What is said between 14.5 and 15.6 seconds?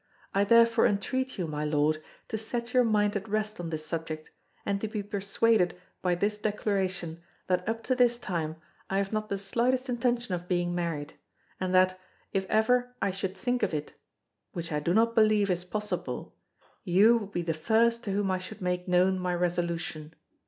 (which I do not believe